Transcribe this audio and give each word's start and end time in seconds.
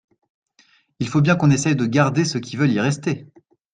Il 0.99 1.07
faut 1.07 1.21
bien 1.21 1.35
qu’on 1.35 1.51
essaie 1.51 1.75
de 1.75 1.85
garder 1.85 2.25
ceux 2.25 2.39
qui 2.39 2.57
veulent 2.57 2.71
y 2.71 2.79
rester. 2.79 3.27